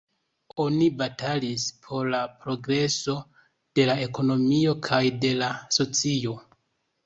[0.61, 3.17] Oni batalis por la progreso
[3.81, 6.39] de la ekonomio kaj de la socio.